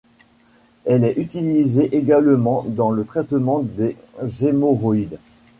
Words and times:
Elle 0.85 1.03
est 1.03 1.15
utilisée 1.15 1.95
également 1.95 2.65
dans 2.67 2.89
le 2.89 3.05
traitement 3.05 3.59
des 3.59 3.95
hémorroïdes. 4.41 5.19